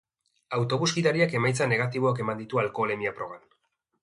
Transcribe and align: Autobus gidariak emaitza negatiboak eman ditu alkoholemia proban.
Autobus 0.59 0.87
gidariak 0.95 1.35
emaitza 1.41 1.69
negatiboak 1.75 2.23
eman 2.25 2.43
ditu 2.43 2.63
alkoholemia 2.63 3.15
proban. 3.21 3.47